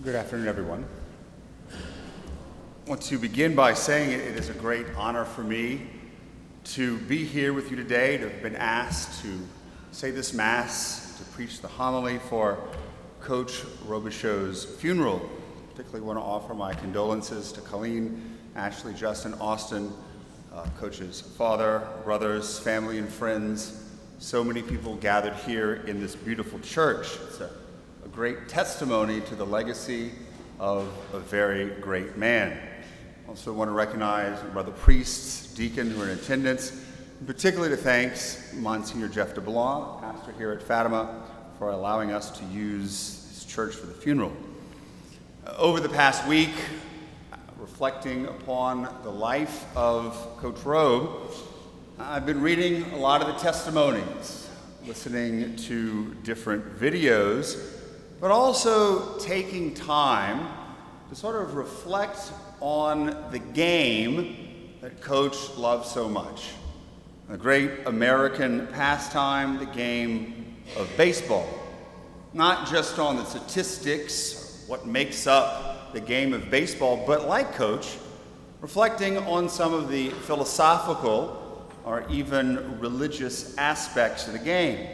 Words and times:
Good 0.00 0.14
afternoon, 0.14 0.46
everyone. 0.46 0.86
I 1.72 2.88
want 2.88 3.02
to 3.02 3.18
begin 3.18 3.56
by 3.56 3.74
saying 3.74 4.12
it 4.12 4.20
is 4.20 4.48
a 4.48 4.52
great 4.52 4.86
honor 4.96 5.24
for 5.24 5.42
me 5.42 5.88
to 6.66 6.98
be 6.98 7.24
here 7.24 7.52
with 7.52 7.72
you 7.72 7.76
today, 7.76 8.16
to 8.16 8.28
have 8.28 8.40
been 8.40 8.54
asked 8.54 9.20
to 9.22 9.40
say 9.90 10.12
this 10.12 10.32
Mass, 10.32 11.18
to 11.18 11.24
preach 11.34 11.60
the 11.60 11.66
homily 11.66 12.20
for 12.20 12.60
Coach 13.20 13.64
Robichaux's 13.88 14.64
funeral. 14.64 15.28
Particularly 15.70 16.06
want 16.06 16.16
to 16.16 16.22
offer 16.22 16.54
my 16.54 16.74
condolences 16.74 17.50
to 17.50 17.60
Colleen, 17.62 18.38
Ashley, 18.54 18.94
Justin, 18.94 19.34
Austin, 19.40 19.92
uh, 20.54 20.64
Coach's 20.78 21.20
father, 21.20 21.88
brothers, 22.04 22.56
family, 22.60 22.98
and 22.98 23.08
friends. 23.08 23.82
So 24.20 24.44
many 24.44 24.62
people 24.62 24.94
gathered 24.94 25.34
here 25.34 25.82
in 25.88 25.98
this 26.00 26.14
beautiful 26.14 26.60
church. 26.60 27.08
It's 27.26 27.40
a, 27.40 27.50
great 28.12 28.48
testimony 28.48 29.20
to 29.20 29.34
the 29.34 29.44
legacy 29.44 30.10
of 30.58 30.88
a 31.12 31.20
very 31.20 31.66
great 31.80 32.16
man. 32.16 32.58
Also 33.28 33.52
want 33.52 33.68
to 33.68 33.72
recognize 33.72 34.40
brother 34.52 34.72
priests, 34.72 35.52
deacon 35.54 35.90
who 35.90 36.02
are 36.02 36.08
in 36.08 36.18
attendance, 36.18 36.70
and 37.18 37.26
particularly 37.26 37.68
to 37.68 37.76
thanks 37.76 38.52
Monsignor 38.54 39.08
Jeff 39.08 39.34
DeBlanc, 39.34 40.00
pastor 40.00 40.32
here 40.38 40.52
at 40.52 40.62
Fatima, 40.62 41.22
for 41.58 41.70
allowing 41.70 42.12
us 42.12 42.30
to 42.38 42.44
use 42.46 43.28
his 43.28 43.44
church 43.44 43.74
for 43.74 43.86
the 43.86 43.94
funeral. 43.94 44.32
Uh, 45.46 45.54
over 45.58 45.80
the 45.80 45.88
past 45.88 46.26
week, 46.26 46.54
reflecting 47.58 48.26
upon 48.26 48.88
the 49.02 49.10
life 49.10 49.64
of 49.76 50.14
Coach 50.38 50.62
Robe, 50.64 51.30
I've 51.98 52.24
been 52.24 52.40
reading 52.40 52.84
a 52.92 52.96
lot 52.96 53.20
of 53.20 53.28
the 53.28 53.34
testimonies, 53.34 54.48
listening 54.86 55.56
to 55.56 56.14
different 56.22 56.78
videos, 56.78 57.77
but 58.20 58.30
also 58.30 59.16
taking 59.18 59.74
time 59.74 60.48
to 61.08 61.14
sort 61.14 61.36
of 61.36 61.54
reflect 61.54 62.32
on 62.60 63.30
the 63.30 63.38
game 63.38 64.74
that 64.80 65.00
Coach 65.00 65.56
loves 65.56 65.90
so 65.90 66.08
much. 66.08 66.50
A 67.30 67.36
great 67.36 67.86
American 67.86 68.66
pastime, 68.68 69.58
the 69.58 69.66
game 69.66 70.56
of 70.76 70.90
baseball. 70.96 71.48
Not 72.32 72.68
just 72.68 72.98
on 72.98 73.16
the 73.16 73.24
statistics, 73.24 74.64
what 74.66 74.86
makes 74.86 75.26
up 75.26 75.92
the 75.92 76.00
game 76.00 76.32
of 76.32 76.50
baseball, 76.50 77.02
but 77.06 77.26
like 77.26 77.54
Coach, 77.54 77.98
reflecting 78.60 79.18
on 79.18 79.48
some 79.48 79.72
of 79.72 79.88
the 79.88 80.10
philosophical 80.10 81.70
or 81.84 82.04
even 82.10 82.78
religious 82.80 83.56
aspects 83.56 84.26
of 84.26 84.32
the 84.32 84.38
game. 84.38 84.88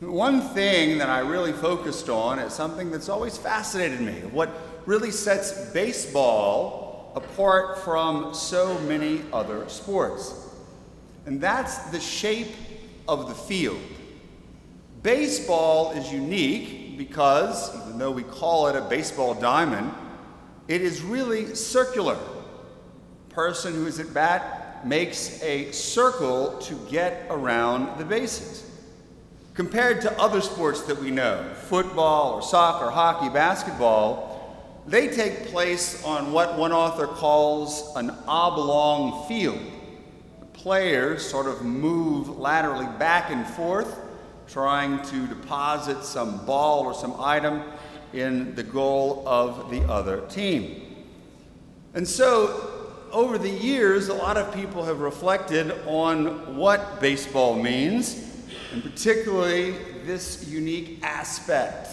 One 0.00 0.40
thing 0.40 0.96
that 0.96 1.10
I 1.10 1.18
really 1.18 1.52
focused 1.52 2.08
on 2.08 2.38
is 2.38 2.54
something 2.54 2.90
that's 2.90 3.10
always 3.10 3.36
fascinated 3.36 4.00
me 4.00 4.12
what 4.32 4.48
really 4.86 5.10
sets 5.10 5.70
baseball 5.72 7.12
apart 7.14 7.80
from 7.80 8.32
so 8.32 8.78
many 8.80 9.20
other 9.30 9.68
sports. 9.68 10.48
And 11.26 11.38
that's 11.38 11.90
the 11.90 12.00
shape 12.00 12.54
of 13.06 13.28
the 13.28 13.34
field. 13.34 13.80
Baseball 15.02 15.92
is 15.92 16.10
unique 16.10 16.96
because, 16.96 17.76
even 17.76 17.98
though 17.98 18.10
we 18.10 18.22
call 18.22 18.68
it 18.68 18.76
a 18.76 18.80
baseball 18.80 19.34
diamond, 19.34 19.92
it 20.66 20.80
is 20.80 21.02
really 21.02 21.54
circular. 21.54 22.16
Person 23.28 23.74
who 23.74 23.86
is 23.86 24.00
at 24.00 24.14
bat 24.14 24.86
makes 24.86 25.42
a 25.42 25.70
circle 25.72 26.58
to 26.60 26.74
get 26.88 27.26
around 27.28 27.98
the 27.98 28.04
bases. 28.04 28.69
Compared 29.54 30.00
to 30.02 30.20
other 30.20 30.40
sports 30.40 30.82
that 30.82 30.98
we 31.00 31.10
know, 31.10 31.52
football 31.64 32.34
or 32.34 32.42
soccer, 32.42 32.90
hockey, 32.90 33.28
basketball, 33.28 34.30
they 34.86 35.08
take 35.08 35.46
place 35.48 36.02
on 36.04 36.32
what 36.32 36.56
one 36.56 36.72
author 36.72 37.06
calls 37.06 37.94
an 37.96 38.10
oblong 38.26 39.26
field. 39.28 39.60
The 40.40 40.46
players 40.46 41.28
sort 41.28 41.46
of 41.46 41.62
move 41.62 42.38
laterally 42.38 42.86
back 42.98 43.30
and 43.30 43.46
forth 43.46 43.98
trying 44.46 45.00
to 45.02 45.26
deposit 45.28 46.02
some 46.02 46.44
ball 46.44 46.80
or 46.84 46.92
some 46.92 47.14
item 47.20 47.62
in 48.12 48.54
the 48.56 48.62
goal 48.62 49.22
of 49.26 49.70
the 49.70 49.80
other 49.82 50.22
team. 50.22 51.04
And 51.94 52.06
so, 52.06 52.98
over 53.12 53.38
the 53.38 53.50
years, 53.50 54.08
a 54.08 54.14
lot 54.14 54.36
of 54.36 54.52
people 54.54 54.84
have 54.84 55.00
reflected 55.00 55.72
on 55.86 56.56
what 56.56 57.00
baseball 57.00 57.54
means, 57.60 58.29
and 58.72 58.82
particularly 58.82 59.72
this 60.04 60.48
unique 60.48 61.00
aspect 61.02 61.88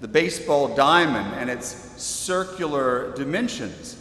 the 0.00 0.08
baseball 0.08 0.74
diamond 0.76 1.34
and 1.34 1.50
its 1.50 1.66
circular 2.00 3.12
dimensions. 3.16 3.96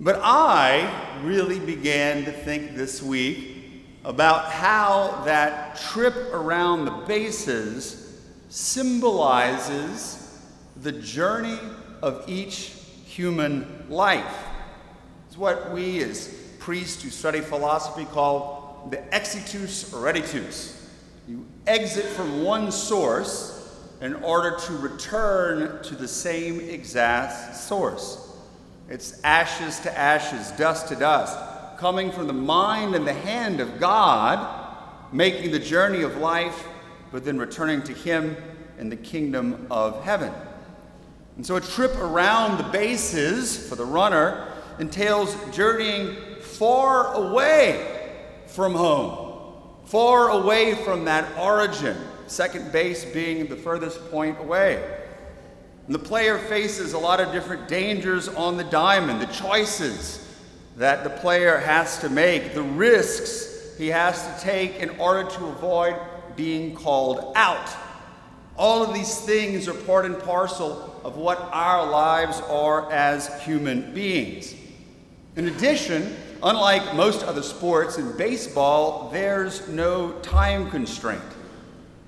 But 0.00 0.20
I 0.22 1.20
really 1.22 1.60
began 1.60 2.24
to 2.24 2.32
think 2.32 2.76
this 2.76 3.02
week 3.02 3.84
about 4.04 4.50
how 4.50 5.22
that 5.26 5.76
trip 5.76 6.16
around 6.32 6.86
the 6.86 7.04
bases 7.06 8.20
symbolizes 8.48 10.40
the 10.76 10.92
journey 10.92 11.58
of 12.00 12.24
each 12.26 12.74
human 13.04 13.86
life. 13.88 14.46
It's 15.28 15.36
what 15.36 15.72
we 15.72 16.02
as 16.02 16.34
priests 16.58 17.02
who 17.02 17.10
study 17.10 17.40
philosophy 17.40 18.06
call 18.06 18.88
the 18.90 18.96
exitus 19.14 19.92
or 19.92 20.12
reditus. 20.12 20.81
Exit 21.66 22.04
from 22.04 22.42
one 22.42 22.72
source 22.72 23.50
in 24.00 24.14
order 24.16 24.56
to 24.58 24.72
return 24.78 25.82
to 25.84 25.94
the 25.94 26.08
same 26.08 26.60
exact 26.60 27.56
source. 27.56 28.36
It's 28.88 29.22
ashes 29.22 29.78
to 29.80 29.98
ashes, 29.98 30.50
dust 30.52 30.88
to 30.88 30.96
dust 30.96 31.38
coming 31.82 32.12
from 32.12 32.28
the 32.28 32.32
mind 32.32 32.94
and 32.94 33.04
the 33.04 33.12
hand 33.12 33.58
of 33.58 33.80
God, 33.80 34.68
making 35.12 35.50
the 35.50 35.58
journey 35.58 36.02
of 36.02 36.16
life, 36.18 36.64
but 37.10 37.24
then 37.24 37.38
returning 37.38 37.82
to 37.82 37.92
Him 37.92 38.36
in 38.78 38.88
the 38.88 38.94
kingdom 38.94 39.66
of 39.68 40.00
heaven. 40.04 40.32
And 41.36 41.44
so 41.44 41.56
a 41.56 41.60
trip 41.60 41.96
around 41.96 42.58
the 42.58 42.68
bases 42.70 43.68
for 43.68 43.74
the 43.74 43.84
runner 43.84 44.52
entails 44.78 45.36
journeying 45.52 46.14
far 46.40 47.14
away 47.14 48.14
from 48.46 48.74
home, 48.74 49.31
far 49.84 50.30
away 50.30 50.74
from 50.74 51.04
that 51.04 51.26
origin, 51.38 51.96
second 52.26 52.72
base 52.72 53.04
being 53.04 53.46
the 53.46 53.56
furthest 53.56 54.10
point 54.10 54.38
away. 54.40 54.82
And 55.86 55.94
the 55.94 55.98
player 55.98 56.38
faces 56.38 56.92
a 56.92 56.98
lot 56.98 57.20
of 57.20 57.32
different 57.32 57.68
dangers 57.68 58.28
on 58.28 58.56
the 58.56 58.64
diamond, 58.64 59.20
the 59.20 59.26
choices 59.26 60.28
that 60.76 61.04
the 61.04 61.10
player 61.10 61.58
has 61.58 61.98
to 61.98 62.08
make, 62.08 62.54
the 62.54 62.62
risks 62.62 63.76
he 63.76 63.88
has 63.88 64.22
to 64.22 64.44
take 64.44 64.76
in 64.76 64.90
order 64.98 65.28
to 65.28 65.46
avoid 65.46 65.96
being 66.36 66.74
called 66.74 67.32
out. 67.36 67.68
All 68.56 68.82
of 68.82 68.94
these 68.94 69.20
things 69.20 69.66
are 69.66 69.74
part 69.74 70.04
and 70.04 70.18
parcel 70.18 71.00
of 71.04 71.16
what 71.16 71.40
our 71.52 71.88
lives 71.90 72.40
are 72.42 72.92
as 72.92 73.42
human 73.42 73.92
beings. 73.94 74.54
In 75.34 75.48
addition, 75.48 76.14
unlike 76.42 76.94
most 76.94 77.22
other 77.22 77.42
sports, 77.42 77.96
in 77.96 78.16
baseball, 78.18 79.08
there's 79.10 79.66
no 79.68 80.12
time 80.20 80.70
constraint. 80.70 81.22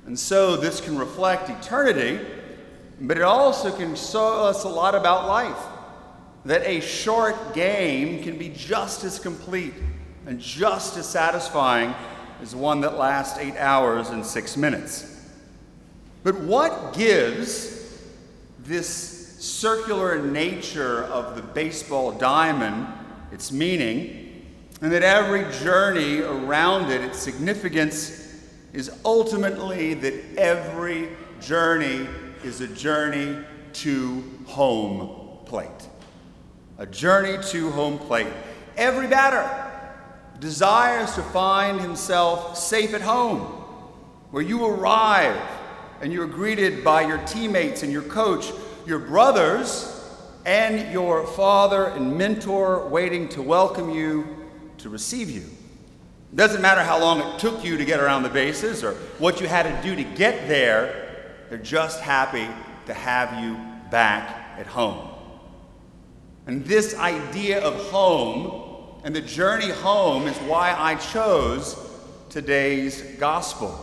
And 0.07 0.19
so 0.19 0.57
this 0.57 0.81
can 0.81 0.99
reflect 0.99 1.49
eternity, 1.49 2.21
but 3.01 3.17
it 3.17 3.23
also 3.23 3.75
can 3.75 3.97
show 3.97 4.45
us 4.45 4.65
a 4.65 4.69
lot 4.69 4.95
about 4.95 5.27
life 5.27 5.57
that 6.45 6.67
a 6.67 6.81
short 6.81 7.55
game 7.55 8.23
can 8.23 8.37
be 8.37 8.51
just 8.51 9.05
as 9.05 9.19
complete 9.19 9.73
and 10.27 10.39
just 10.39 10.99
as 10.99 11.09
satisfying 11.09 11.95
as 12.43 12.55
one 12.55 12.83
that 12.83 12.99
lasts 12.99 13.39
eight 13.39 13.57
hours 13.57 14.11
and 14.11 14.25
six 14.25 14.55
minutes. 14.55 15.31
But 16.23 16.39
what 16.41 16.93
gives 16.93 18.03
this 18.59 18.89
circular 19.39 20.21
nature 20.21 21.05
of 21.05 21.37
the 21.37 21.43
baseball 21.43 22.13
diamond 22.13 22.87
its 23.33 23.53
meaning, 23.53 24.47
and 24.81 24.93
that 24.93 25.03
every 25.03 25.51
journey 25.61 26.21
around 26.21 26.91
it, 26.91 27.01
its 27.01 27.19
significance, 27.19 28.21
is 28.73 28.91
ultimately 29.05 29.95
that 29.95 30.15
every 30.37 31.09
journey 31.41 32.07
is 32.43 32.61
a 32.61 32.69
journey 32.69 33.43
to 33.73 34.23
home 34.47 35.39
plate 35.47 35.89
a 36.79 36.87
journey 36.87 37.43
to 37.51 37.71
home 37.71 37.99
plate. 37.99 38.27
Every 38.77 39.07
batter 39.07 39.71
desires 40.41 41.15
to 41.15 41.23
find 41.23 41.81
himself 41.81 42.59
safe 42.59 42.95
at 42.95 43.01
home, 43.01 43.41
where 44.31 44.43
you 44.43 44.65
arrive 44.67 45.41
and 46.01 46.13
you're 46.13 46.27
greeted 46.27 46.83
by 46.83 47.03
your 47.03 47.19
teammates 47.19 47.83
and 47.83 47.93
your 47.93 48.03
coach, 48.03 48.51
your 48.87 48.99
brothers, 48.99 49.94
and 50.45 50.93
your 50.93 51.27
father 51.27 51.87
and 51.87 52.17
mentor 52.17 52.87
waiting 52.89 53.29
to 53.31 53.43
welcome 53.43 53.91
you, 53.91 54.27
to 54.79 54.89
receive 54.89 55.31
you. 55.31 55.43
It 56.33 56.37
doesn't 56.37 56.61
matter 56.61 56.83
how 56.83 57.01
long 57.01 57.21
it 57.21 57.39
took 57.39 57.65
you 57.65 57.77
to 57.79 57.85
get 57.85 58.01
around 58.01 58.25
the 58.25 58.29
bases 58.29 58.85
or 58.85 58.95
what 59.19 59.41
you 59.41 59.47
had 59.47 59.63
to 59.63 59.89
do 59.89 59.97
to 59.97 60.05
get 60.17 60.49
there, 60.49 61.37
they're 61.49 61.59
just 61.59 62.01
happy 62.01 62.49
to 62.87 62.95
have 62.95 63.43
you 63.43 63.57
back 63.91 64.59
at 64.59 64.67
home. 64.67 65.09
And 66.47 66.65
this 66.65 66.95
idea 66.99 67.61
of 67.63 67.75
home 67.91 69.01
and 69.05 69.15
the 69.15 69.21
journey 69.21 69.71
home 69.71 70.27
is 70.27 70.37
why 70.39 70.75
I 70.77 70.97
chose 70.97 71.79
today's 72.29 73.01
gospel. 73.19 73.81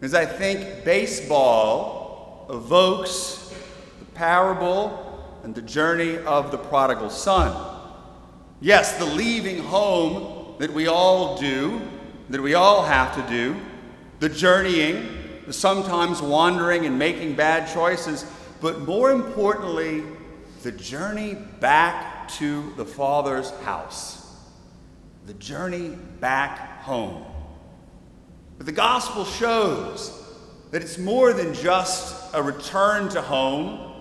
Because 0.00 0.14
I 0.14 0.26
think 0.26 0.84
baseball 0.84 2.46
evokes 2.50 3.54
the 4.00 4.04
parable 4.06 5.11
and 5.42 5.54
the 5.54 5.62
journey 5.62 6.18
of 6.18 6.50
the 6.50 6.58
prodigal 6.58 7.10
son. 7.10 7.78
Yes, 8.60 8.96
the 8.98 9.04
leaving 9.04 9.58
home 9.58 10.54
that 10.58 10.72
we 10.72 10.86
all 10.86 11.36
do, 11.38 11.80
that 12.30 12.40
we 12.40 12.54
all 12.54 12.84
have 12.84 13.14
to 13.16 13.28
do, 13.28 13.56
the 14.20 14.28
journeying, 14.28 15.42
the 15.46 15.52
sometimes 15.52 16.22
wandering 16.22 16.86
and 16.86 16.98
making 16.98 17.34
bad 17.34 17.72
choices, 17.72 18.24
but 18.60 18.82
more 18.82 19.10
importantly, 19.10 20.04
the 20.62 20.70
journey 20.70 21.34
back 21.58 22.28
to 22.28 22.72
the 22.76 22.84
Father's 22.84 23.50
house, 23.62 24.36
the 25.26 25.34
journey 25.34 25.98
back 26.20 26.82
home. 26.82 27.24
But 28.58 28.66
the 28.66 28.72
gospel 28.72 29.24
shows 29.24 30.16
that 30.70 30.82
it's 30.82 30.98
more 30.98 31.32
than 31.32 31.52
just 31.52 32.32
a 32.32 32.40
return 32.40 33.08
to 33.08 33.20
home 33.20 33.91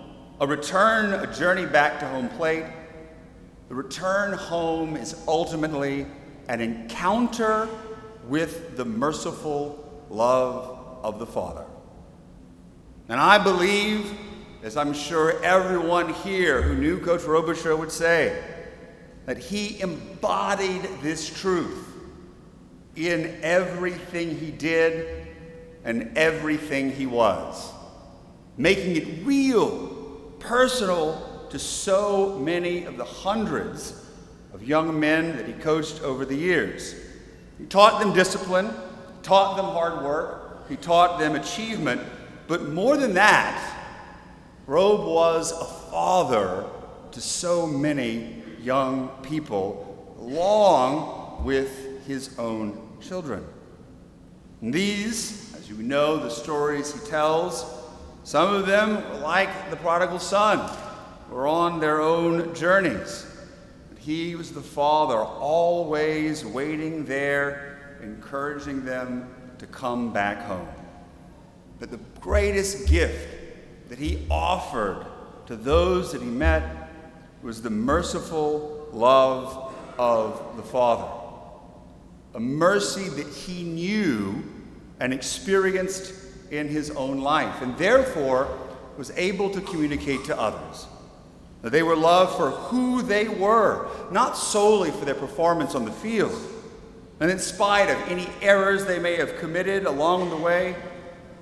a 0.41 0.47
return, 0.47 1.13
a 1.13 1.31
journey 1.31 1.67
back 1.67 1.99
to 1.99 2.07
home 2.07 2.27
plate. 2.29 2.65
The 3.69 3.75
return 3.75 4.33
home 4.33 4.97
is 4.97 5.15
ultimately 5.27 6.07
an 6.49 6.61
encounter 6.61 7.69
with 8.27 8.75
the 8.75 8.83
merciful 8.83 10.03
love 10.09 10.79
of 11.03 11.19
the 11.19 11.27
Father. 11.27 11.63
And 13.07 13.19
I 13.19 13.37
believe, 13.37 14.11
as 14.63 14.77
I'm 14.77 14.93
sure 14.93 15.39
everyone 15.43 16.11
here 16.11 16.63
who 16.63 16.73
knew 16.73 16.99
Coach 16.99 17.21
Robichaux 17.21 17.77
would 17.77 17.91
say, 17.91 18.43
that 19.27 19.37
he 19.37 19.79
embodied 19.79 20.81
this 21.03 21.29
truth 21.29 21.87
in 22.95 23.37
everything 23.43 24.35
he 24.35 24.49
did 24.49 25.27
and 25.83 26.17
everything 26.17 26.91
he 26.91 27.05
was, 27.05 27.71
making 28.57 28.95
it 28.95 29.23
real 29.23 29.90
personal 30.41 31.47
to 31.49 31.59
so 31.59 32.37
many 32.39 32.85
of 32.85 32.97
the 32.97 33.05
hundreds 33.05 33.93
of 34.53 34.63
young 34.63 34.99
men 34.99 35.35
that 35.37 35.47
he 35.47 35.53
coached 35.53 36.01
over 36.01 36.25
the 36.25 36.35
years. 36.35 36.95
He 37.57 37.65
taught 37.65 37.99
them 37.99 38.13
discipline, 38.13 38.69
taught 39.23 39.57
them 39.57 39.65
hard 39.65 40.03
work, 40.03 40.67
he 40.69 40.75
taught 40.75 41.19
them 41.19 41.35
achievement, 41.35 42.01
but 42.47 42.69
more 42.69 42.97
than 42.97 43.13
that, 43.13 43.77
Robe 44.67 45.07
was 45.07 45.51
a 45.51 45.65
father 45.91 46.65
to 47.11 47.21
so 47.21 47.67
many 47.67 48.41
young 48.61 49.09
people, 49.23 50.15
along 50.19 51.43
with 51.43 52.05
his 52.07 52.37
own 52.37 52.97
children. 53.01 53.45
And 54.61 54.73
these, 54.73 55.53
as 55.55 55.69
you 55.69 55.77
know, 55.77 56.17
the 56.17 56.29
stories 56.29 56.93
he 56.93 57.09
tells, 57.09 57.65
some 58.23 58.53
of 58.53 58.67
them, 58.67 59.21
like 59.21 59.69
the 59.69 59.75
prodigal 59.75 60.19
son, 60.19 60.77
were 61.29 61.47
on 61.47 61.79
their 61.79 62.01
own 62.01 62.53
journeys. 62.53 63.25
But 63.89 63.97
he 63.97 64.35
was 64.35 64.51
the 64.51 64.61
father, 64.61 65.17
always 65.17 66.45
waiting 66.45 67.05
there, 67.05 67.97
encouraging 68.01 68.85
them 68.85 69.29
to 69.59 69.65
come 69.67 70.13
back 70.13 70.43
home. 70.43 70.67
But 71.79 71.89
the 71.91 71.99
greatest 72.19 72.87
gift 72.87 73.27
that 73.89 73.97
he 73.97 74.25
offered 74.29 75.05
to 75.47 75.55
those 75.55 76.11
that 76.11 76.21
he 76.21 76.27
met 76.27 76.89
was 77.41 77.61
the 77.61 77.69
merciful 77.69 78.87
love 78.93 79.73
of 79.97 80.55
the 80.57 80.63
Father. 80.63 81.07
A 82.35 82.39
mercy 82.39 83.09
that 83.09 83.27
he 83.27 83.63
knew 83.63 84.43
and 84.99 85.13
experienced 85.13 86.13
in 86.51 86.67
his 86.67 86.91
own 86.91 87.21
life, 87.21 87.61
and 87.61 87.75
therefore 87.77 88.59
was 88.97 89.11
able 89.15 89.49
to 89.49 89.61
communicate 89.61 90.25
to 90.25 90.39
others. 90.39 90.85
That 91.61 91.71
they 91.71 91.81
were 91.81 91.95
loved 91.95 92.35
for 92.35 92.51
who 92.51 93.01
they 93.01 93.27
were, 93.27 93.87
not 94.11 94.37
solely 94.37 94.91
for 94.91 95.05
their 95.05 95.15
performance 95.15 95.75
on 95.75 95.85
the 95.85 95.91
field. 95.91 96.37
And 97.19 97.31
in 97.31 97.39
spite 97.39 97.89
of 97.89 97.97
any 98.09 98.27
errors 98.41 98.85
they 98.85 98.99
may 98.99 99.15
have 99.15 99.37
committed 99.39 99.85
along 99.85 100.29
the 100.29 100.35
way, 100.35 100.75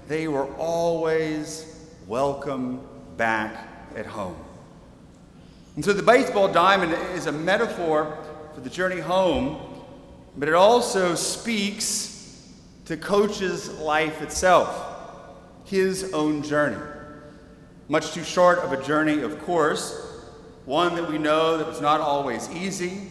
they 0.07 0.27
were 0.27 0.45
always 0.56 1.89
welcome 2.07 2.81
back 3.17 3.67
at 3.95 4.06
home. 4.06 4.35
And 5.75 5.83
so 5.83 5.94
the 5.94 6.03
baseball 6.03 6.51
diamond 6.51 6.94
is 7.15 7.25
a 7.25 7.31
metaphor 7.31 8.17
for 8.53 8.61
the 8.61 8.69
journey 8.69 9.00
home, 9.00 9.59
but 10.38 10.47
it 10.50 10.53
also 10.53 11.15
speaks 11.15 12.51
to 12.85 12.97
Coach's 12.97 13.69
life 13.79 14.21
itself 14.21 14.88
his 15.69 16.12
own 16.13 16.42
journey. 16.42 16.81
Much 17.88 18.12
too 18.12 18.24
short 18.24 18.60
of 18.60 18.74
a 18.74 18.83
journey, 18.83 19.21
of 19.21 19.39
course, 19.44 20.24
one 20.66 20.95
that 20.95 21.07
we 21.07 21.19
know 21.19 21.57
that 21.57 21.68
was 21.68 21.80
not 21.80 22.01
always 22.01 22.50
easy. 22.50 23.01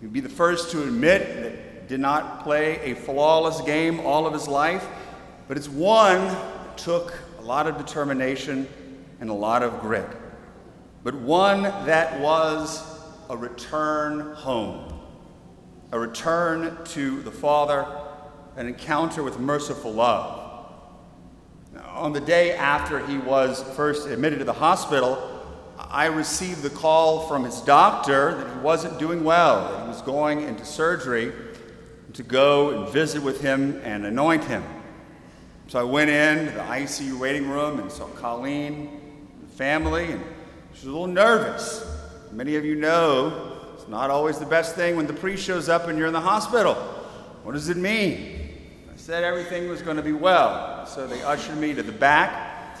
He'd 0.00 0.12
be 0.12 0.20
the 0.20 0.28
first 0.28 0.70
to 0.70 0.84
admit 0.84 1.42
that 1.42 1.88
did 1.88 1.98
not 1.98 2.44
play 2.44 2.78
a 2.82 2.94
flawless 2.94 3.60
game 3.62 3.98
all 4.00 4.26
of 4.26 4.32
his 4.32 4.46
life, 4.46 4.86
but 5.48 5.56
it's 5.56 5.68
one 5.68 6.18
that 6.18 6.78
took 6.78 7.14
a 7.40 7.42
lot 7.42 7.66
of 7.66 7.76
determination 7.78 8.68
and 9.20 9.28
a 9.28 9.34
lot 9.34 9.64
of 9.64 9.80
grit, 9.80 10.08
but 11.02 11.14
one 11.14 11.62
that 11.62 12.20
was 12.20 12.80
a 13.28 13.36
return 13.36 14.34
home, 14.34 15.00
a 15.90 15.98
return 15.98 16.78
to 16.84 17.22
the 17.22 17.32
Father, 17.32 17.86
an 18.56 18.68
encounter 18.68 19.24
with 19.24 19.40
merciful 19.40 19.92
love 19.92 20.37
on 21.98 22.12
the 22.12 22.20
day 22.20 22.52
after 22.52 23.04
he 23.04 23.18
was 23.18 23.62
first 23.74 24.08
admitted 24.08 24.38
to 24.38 24.44
the 24.44 24.52
hospital, 24.52 25.34
I 25.76 26.06
received 26.06 26.62
the 26.62 26.70
call 26.70 27.26
from 27.26 27.44
his 27.44 27.60
doctor 27.60 28.34
that 28.34 28.54
he 28.54 28.60
wasn't 28.60 28.98
doing 28.98 29.24
well, 29.24 29.72
that 29.72 29.82
he 29.82 29.88
was 29.88 30.02
going 30.02 30.42
into 30.42 30.64
surgery 30.64 31.32
to 32.14 32.22
go 32.22 32.70
and 32.70 32.92
visit 32.92 33.22
with 33.22 33.40
him 33.40 33.80
and 33.84 34.06
anoint 34.06 34.44
him. 34.44 34.62
So 35.66 35.80
I 35.80 35.82
went 35.82 36.10
in 36.10 36.46
to 36.46 36.52
the 36.52 36.60
ICU 36.60 37.18
waiting 37.18 37.48
room 37.48 37.80
and 37.80 37.90
saw 37.90 38.06
Colleen, 38.06 38.88
and 39.34 39.48
the 39.48 39.54
family, 39.54 40.12
and 40.12 40.22
she 40.72 40.86
was 40.86 40.94
a 40.94 40.98
little 40.98 41.06
nervous. 41.06 41.84
Many 42.32 42.56
of 42.56 42.64
you 42.64 42.74
know 42.74 43.58
it's 43.74 43.88
not 43.88 44.10
always 44.10 44.38
the 44.38 44.46
best 44.46 44.74
thing 44.76 44.96
when 44.96 45.06
the 45.06 45.12
priest 45.12 45.44
shows 45.44 45.68
up 45.68 45.88
and 45.88 45.98
you're 45.98 46.06
in 46.06 46.12
the 46.12 46.20
hospital. 46.20 46.74
What 47.42 47.52
does 47.52 47.68
it 47.68 47.76
mean? 47.76 48.50
I 48.92 48.96
said 48.96 49.24
everything 49.24 49.68
was 49.68 49.82
going 49.82 49.96
to 49.96 50.02
be 50.02 50.12
well. 50.12 50.77
So 50.88 51.06
they 51.06 51.22
ushered 51.22 51.58
me 51.58 51.74
to 51.74 51.82
the 51.82 51.92
back. 51.92 52.80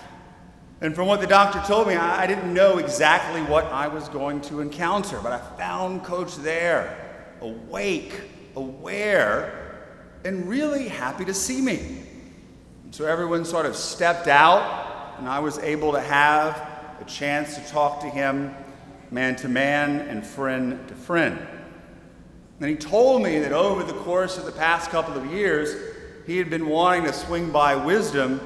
And 0.80 0.94
from 0.94 1.08
what 1.08 1.20
the 1.20 1.26
doctor 1.26 1.60
told 1.66 1.88
me, 1.88 1.94
I 1.94 2.26
didn't 2.26 2.54
know 2.54 2.78
exactly 2.78 3.42
what 3.42 3.64
I 3.66 3.88
was 3.88 4.08
going 4.08 4.40
to 4.42 4.60
encounter, 4.60 5.20
but 5.22 5.32
I 5.32 5.38
found 5.58 6.04
Coach 6.04 6.36
there, 6.36 7.34
awake, 7.42 8.18
aware, 8.56 9.82
and 10.24 10.48
really 10.48 10.88
happy 10.88 11.26
to 11.26 11.34
see 11.34 11.60
me. 11.60 12.02
And 12.84 12.94
so 12.94 13.04
everyone 13.04 13.44
sort 13.44 13.66
of 13.66 13.76
stepped 13.76 14.26
out, 14.26 15.18
and 15.18 15.28
I 15.28 15.40
was 15.40 15.58
able 15.58 15.92
to 15.92 16.00
have 16.00 16.56
a 17.00 17.04
chance 17.04 17.56
to 17.56 17.68
talk 17.68 18.00
to 18.00 18.08
him 18.08 18.54
man 19.10 19.36
to 19.36 19.48
man 19.48 20.00
and 20.00 20.26
friend 20.26 20.88
to 20.88 20.94
friend. 20.94 21.46
And 22.60 22.70
he 22.70 22.76
told 22.76 23.22
me 23.22 23.38
that 23.40 23.52
over 23.52 23.84
the 23.84 23.92
course 24.00 24.38
of 24.38 24.46
the 24.46 24.52
past 24.52 24.90
couple 24.90 25.14
of 25.14 25.26
years, 25.26 25.87
he 26.28 26.36
had 26.36 26.50
been 26.50 26.66
wanting 26.66 27.04
to 27.04 27.12
swing 27.14 27.50
by 27.50 27.74
wisdom 27.74 28.38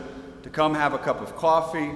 to 0.45 0.49
come 0.49 0.73
have 0.73 0.95
a 0.95 0.99
cup 0.99 1.21
of 1.21 1.35
coffee 1.35 1.91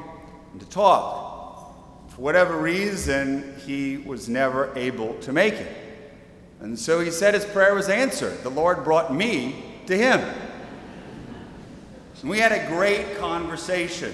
and 0.50 0.60
to 0.60 0.66
talk. 0.68 2.10
For 2.10 2.22
whatever 2.22 2.58
reason, 2.58 3.54
he 3.64 3.98
was 3.98 4.28
never 4.28 4.76
able 4.76 5.14
to 5.20 5.32
make 5.32 5.54
it. 5.54 5.68
And 6.60 6.76
so 6.76 6.98
he 6.98 7.12
said 7.12 7.34
his 7.34 7.44
prayer 7.44 7.72
was 7.72 7.88
answered. 7.88 8.42
The 8.42 8.50
Lord 8.50 8.82
brought 8.82 9.14
me 9.14 9.62
to 9.86 9.96
him. 9.96 10.18
And 12.20 12.30
we 12.30 12.40
had 12.40 12.50
a 12.50 12.66
great 12.66 13.18
conversation. 13.18 14.12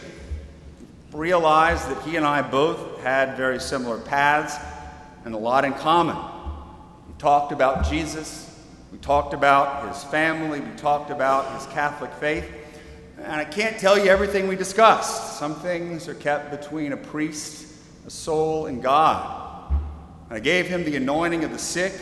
Realized 1.10 1.88
that 1.88 2.02
he 2.02 2.16
and 2.16 2.26
I 2.26 2.42
both 2.42 3.00
had 3.00 3.34
very 3.38 3.58
similar 3.58 3.98
paths 3.98 4.56
and 5.24 5.34
a 5.34 5.38
lot 5.38 5.64
in 5.64 5.72
common. 5.72 6.16
We 7.08 7.14
talked 7.16 7.50
about 7.50 7.88
Jesus, 7.88 8.51
we 8.92 8.98
talked 8.98 9.32
about 9.32 9.88
his 9.88 10.04
family, 10.04 10.60
we 10.60 10.70
talked 10.76 11.10
about 11.10 11.58
his 11.58 11.66
Catholic 11.72 12.12
faith. 12.14 12.44
And 13.16 13.32
I 13.32 13.44
can't 13.44 13.78
tell 13.78 13.98
you 13.98 14.10
everything 14.10 14.48
we 14.48 14.54
discussed. 14.54 15.38
Some 15.38 15.54
things 15.54 16.08
are 16.08 16.14
kept 16.14 16.50
between 16.50 16.92
a 16.92 16.96
priest, 16.98 17.74
a 18.06 18.10
soul, 18.10 18.66
and 18.66 18.82
God. 18.82 19.72
And 20.28 20.36
I 20.36 20.40
gave 20.40 20.66
him 20.66 20.84
the 20.84 20.96
anointing 20.96 21.42
of 21.42 21.52
the 21.52 21.58
sick, 21.58 21.94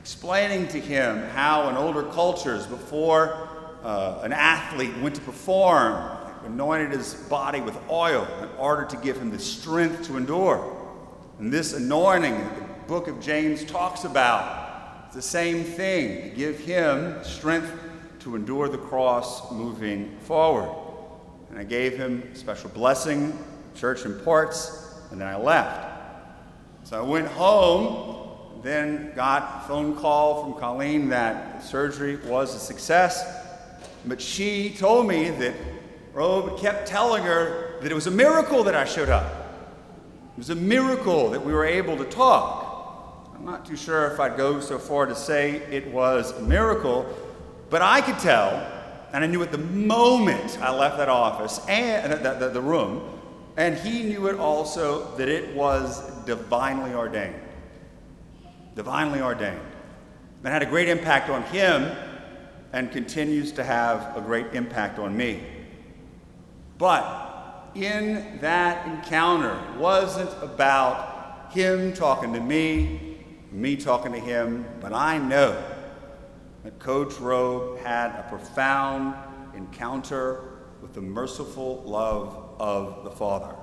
explaining 0.00 0.66
to 0.68 0.80
him 0.80 1.18
how 1.30 1.68
in 1.68 1.76
older 1.76 2.02
cultures, 2.02 2.66
before 2.66 3.48
uh, 3.84 4.20
an 4.24 4.32
athlete 4.32 4.96
went 5.02 5.14
to 5.14 5.20
perform, 5.20 6.18
anointed 6.46 6.90
his 6.90 7.14
body 7.14 7.60
with 7.60 7.76
oil 7.88 8.26
in 8.42 8.48
order 8.58 8.84
to 8.86 8.96
give 8.96 9.16
him 9.16 9.30
the 9.30 9.38
strength 9.38 10.04
to 10.06 10.16
endure. 10.16 10.76
And 11.38 11.52
this 11.52 11.74
anointing 11.74 12.36
that 12.36 12.56
the 12.56 12.88
book 12.88 13.06
of 13.06 13.20
James 13.20 13.64
talks 13.64 14.04
about, 14.04 14.63
the 15.14 15.22
same 15.22 15.62
thing 15.62 16.22
to 16.22 16.36
give 16.36 16.58
him 16.58 17.22
strength 17.22 17.72
to 18.18 18.34
endure 18.34 18.68
the 18.68 18.78
cross 18.78 19.52
moving 19.52 20.16
forward. 20.20 20.68
And 21.50 21.58
I 21.58 21.62
gave 21.62 21.96
him 21.96 22.28
a 22.32 22.36
special 22.36 22.68
blessing, 22.70 23.38
church 23.76 24.04
and 24.04 24.20
ports, 24.24 24.92
and 25.12 25.20
then 25.20 25.28
I 25.28 25.36
left. 25.36 25.92
So 26.82 26.98
I 26.98 27.02
went 27.02 27.28
home, 27.28 28.28
then 28.62 29.12
got 29.14 29.62
a 29.62 29.68
phone 29.68 29.94
call 29.94 30.42
from 30.42 30.60
Colleen 30.60 31.08
that 31.10 31.62
surgery 31.62 32.16
was 32.16 32.54
a 32.56 32.58
success. 32.58 33.24
But 34.06 34.20
she 34.20 34.70
told 34.70 35.06
me 35.06 35.30
that 35.30 35.54
oh, 36.16 36.48
Rob 36.48 36.60
kept 36.60 36.88
telling 36.88 37.22
her 37.22 37.80
that 37.82 37.90
it 37.90 37.94
was 37.94 38.08
a 38.08 38.10
miracle 38.10 38.64
that 38.64 38.74
I 38.74 38.84
showed 38.84 39.10
up. 39.10 39.32
It 40.34 40.38
was 40.38 40.50
a 40.50 40.56
miracle 40.56 41.30
that 41.30 41.44
we 41.44 41.52
were 41.52 41.64
able 41.64 41.96
to 41.98 42.04
talk. 42.04 42.73
I'm 43.44 43.50
not 43.50 43.66
too 43.66 43.76
sure 43.76 44.10
if 44.10 44.18
I'd 44.18 44.38
go 44.38 44.58
so 44.58 44.78
far 44.78 45.04
to 45.04 45.14
say 45.14 45.56
it 45.70 45.86
was 45.88 46.30
a 46.30 46.40
miracle, 46.40 47.06
but 47.68 47.82
I 47.82 48.00
could 48.00 48.18
tell, 48.18 48.48
and 49.12 49.22
I 49.22 49.26
knew 49.26 49.42
at 49.42 49.52
the 49.52 49.58
moment 49.58 50.58
I 50.62 50.74
left 50.74 50.96
that 50.96 51.10
office 51.10 51.60
and 51.68 52.10
uh, 52.10 52.16
the, 52.16 52.46
the, 52.46 52.48
the 52.54 52.62
room, 52.62 53.02
and 53.58 53.76
he 53.76 54.02
knew 54.02 54.28
it 54.28 54.36
also 54.36 55.14
that 55.18 55.28
it 55.28 55.54
was 55.54 56.10
divinely 56.24 56.94
ordained. 56.94 57.38
Divinely 58.76 59.20
ordained. 59.20 59.60
That 60.40 60.50
had 60.52 60.62
a 60.62 60.66
great 60.66 60.88
impact 60.88 61.28
on 61.28 61.42
him 61.42 61.94
and 62.72 62.90
continues 62.90 63.52
to 63.52 63.62
have 63.62 64.16
a 64.16 64.22
great 64.22 64.54
impact 64.54 64.98
on 64.98 65.14
me. 65.14 65.42
But 66.78 67.72
in 67.74 68.38
that 68.40 68.86
encounter 68.86 69.60
wasn't 69.78 70.30
about 70.42 71.52
him 71.52 71.92
talking 71.92 72.32
to 72.32 72.40
me, 72.40 73.10
me 73.54 73.76
talking 73.76 74.12
to 74.12 74.18
him, 74.18 74.66
but 74.80 74.92
I 74.92 75.18
know 75.18 75.62
that 76.64 76.78
Coach 76.78 77.18
Robe 77.20 77.78
had 77.78 78.10
a 78.10 78.26
profound 78.28 79.14
encounter 79.54 80.58
with 80.82 80.92
the 80.92 81.00
merciful 81.00 81.82
love 81.86 82.56
of 82.58 83.04
the 83.04 83.10
Father. 83.10 83.54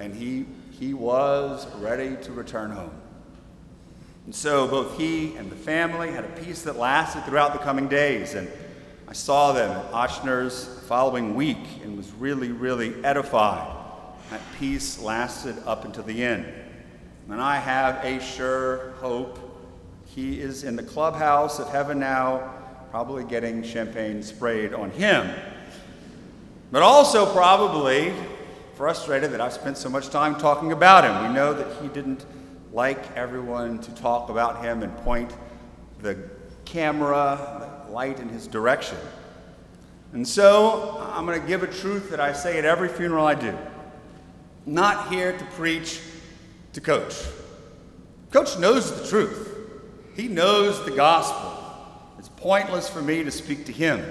And 0.00 0.14
he, 0.14 0.46
he 0.70 0.94
was 0.94 1.66
ready 1.76 2.16
to 2.22 2.32
return 2.32 2.70
home. 2.70 3.00
And 4.24 4.34
so 4.34 4.66
both 4.66 4.96
he 4.96 5.36
and 5.36 5.50
the 5.50 5.56
family 5.56 6.10
had 6.10 6.24
a 6.24 6.28
peace 6.28 6.62
that 6.62 6.76
lasted 6.76 7.24
throughout 7.24 7.52
the 7.52 7.58
coming 7.58 7.88
days. 7.88 8.34
And 8.34 8.50
I 9.06 9.12
saw 9.12 9.52
them 9.52 9.70
at 9.70 9.92
Ochsner's 9.92 10.80
following 10.88 11.34
week 11.34 11.58
and 11.82 11.96
was 11.96 12.10
really, 12.12 12.50
really 12.50 12.94
edified. 13.04 13.76
That 14.30 14.40
peace 14.58 14.98
lasted 14.98 15.56
up 15.66 15.84
until 15.84 16.04
the 16.04 16.24
end. 16.24 16.46
And 17.30 17.40
I 17.40 17.56
have 17.56 18.04
a 18.04 18.20
sure 18.20 18.92
hope 19.00 19.38
he 20.06 20.40
is 20.40 20.62
in 20.62 20.76
the 20.76 20.82
clubhouse 20.82 21.58
of 21.58 21.70
heaven 21.70 21.98
now, 21.98 22.54
probably 22.90 23.24
getting 23.24 23.62
champagne 23.62 24.22
sprayed 24.22 24.74
on 24.74 24.90
him. 24.90 25.34
But 26.70 26.82
also, 26.82 27.32
probably 27.32 28.12
frustrated 28.74 29.32
that 29.32 29.40
I've 29.40 29.52
spent 29.52 29.78
so 29.78 29.88
much 29.88 30.10
time 30.10 30.36
talking 30.36 30.72
about 30.72 31.04
him. 31.04 31.28
We 31.28 31.34
know 31.34 31.54
that 31.54 31.80
he 31.80 31.88
didn't 31.88 32.26
like 32.72 33.16
everyone 33.16 33.78
to 33.78 33.94
talk 33.94 34.28
about 34.28 34.62
him 34.62 34.82
and 34.82 34.94
point 34.98 35.32
the 36.00 36.18
camera, 36.64 37.84
the 37.86 37.92
light 37.92 38.20
in 38.20 38.28
his 38.28 38.46
direction. 38.46 38.98
And 40.12 40.26
so 40.26 41.04
I'm 41.12 41.24
going 41.24 41.40
to 41.40 41.46
give 41.46 41.62
a 41.62 41.68
truth 41.68 42.10
that 42.10 42.20
I 42.20 42.32
say 42.32 42.58
at 42.58 42.64
every 42.64 42.88
funeral 42.88 43.26
I 43.26 43.34
do. 43.34 43.56
Not 44.66 45.08
here 45.08 45.36
to 45.36 45.44
preach 45.46 46.00
to 46.74 46.80
Coach. 46.80 47.14
Coach 48.32 48.58
knows 48.58 49.00
the 49.00 49.08
truth, 49.08 49.56
he 50.14 50.26
knows 50.26 50.84
the 50.84 50.90
gospel. 50.90 51.52
It's 52.18 52.28
pointless 52.28 52.88
for 52.88 53.00
me 53.00 53.22
to 53.22 53.30
speak 53.30 53.66
to 53.66 53.72
him. 53.72 54.04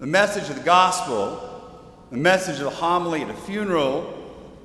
The 0.00 0.06
message 0.06 0.50
of 0.50 0.56
the 0.56 0.62
gospel, 0.62 1.96
the 2.10 2.18
message 2.18 2.58
of 2.58 2.64
the 2.64 2.70
homily 2.70 3.22
at 3.22 3.30
a 3.30 3.34
funeral, 3.34 4.16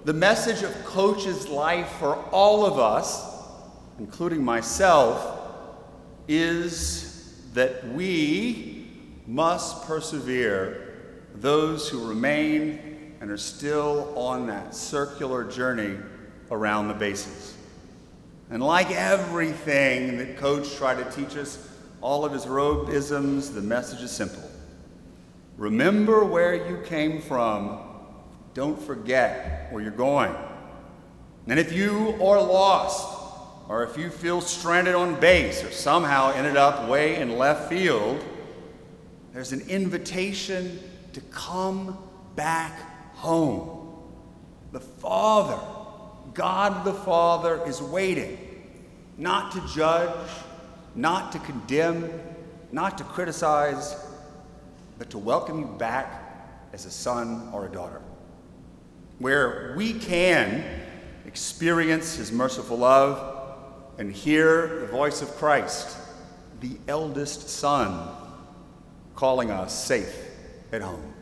the 0.03 0.13
message 0.13 0.63
of 0.63 0.73
Coach's 0.85 1.47
life 1.47 1.87
for 1.97 2.15
all 2.31 2.65
of 2.65 2.77
us, 2.77 3.25
including 3.97 4.43
myself, 4.43 5.39
is 6.27 7.39
that 7.53 7.87
we 7.93 8.91
must 9.25 9.85
persevere 9.85 11.21
those 11.35 11.87
who 11.87 12.05
remain 12.05 13.15
and 13.21 13.31
are 13.31 13.37
still 13.37 14.13
on 14.17 14.47
that 14.47 14.75
circular 14.75 15.45
journey 15.45 15.97
around 16.51 16.87
the 16.87 16.93
bases. 16.93 17.55
And 18.49 18.63
like 18.63 18.91
everything 18.91 20.17
that 20.17 20.37
Coach 20.37 20.75
tried 20.75 21.03
to 21.03 21.11
teach 21.11 21.35
us, 21.37 21.67
all 22.01 22.25
of 22.25 22.31
his 22.31 22.45
robeisms, 22.45 23.53
the 23.53 23.61
message 23.61 24.01
is 24.01 24.11
simple. 24.11 24.43
Remember 25.57 26.23
where 26.23 26.69
you 26.69 26.83
came 26.85 27.21
from. 27.21 27.79
Don't 28.53 28.79
forget 28.81 29.67
where 29.71 29.81
you're 29.81 29.91
going. 29.91 30.35
And 31.47 31.59
if 31.59 31.71
you 31.71 32.15
are 32.21 32.41
lost, 32.41 33.23
or 33.67 33.83
if 33.83 33.97
you 33.97 34.09
feel 34.09 34.41
stranded 34.41 34.93
on 34.93 35.19
base 35.19 35.63
or 35.63 35.71
somehow 35.71 36.31
ended 36.33 36.57
up 36.57 36.87
way 36.87 37.15
in 37.15 37.37
left 37.37 37.69
field, 37.69 38.23
there's 39.33 39.51
an 39.51 39.61
invitation 39.67 40.79
to 41.13 41.21
come 41.21 41.97
back 42.35 43.15
home. 43.15 44.03
The 44.71 44.79
Father, 44.79 45.59
God 46.35 46.83
the 46.85 46.93
Father, 46.93 47.65
is 47.65 47.81
waiting 47.81 48.37
not 49.17 49.53
to 49.53 49.65
judge, 49.73 50.29
not 50.93 51.31
to 51.31 51.39
condemn, 51.39 52.09
not 52.71 52.97
to 52.97 53.03
criticize, 53.05 53.95
but 54.97 55.09
to 55.09 55.17
welcome 55.17 55.59
you 55.59 55.65
back 55.65 56.21
as 56.73 56.85
a 56.85 56.91
son 56.91 57.49
or 57.53 57.65
a 57.65 57.69
daughter. 57.69 58.01
Where 59.19 59.73
we 59.77 59.93
can 59.93 60.63
experience 61.25 62.15
His 62.15 62.31
merciful 62.31 62.77
love 62.77 63.55
and 63.97 64.11
hear 64.11 64.81
the 64.81 64.87
voice 64.87 65.21
of 65.21 65.29
Christ, 65.35 65.97
the 66.59 66.77
eldest 66.89 67.49
son, 67.49 68.09
calling 69.15 69.51
us 69.51 69.85
safe 69.85 70.13
at 70.73 70.81
home. 70.81 71.14